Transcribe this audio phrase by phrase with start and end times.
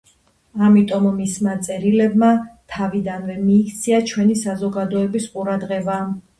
[0.67, 2.31] ამიტომ მისმა წერილებმა
[2.77, 6.03] თავიდანვე მიიქცია ჩვენი საზოგადოების ყურადღება.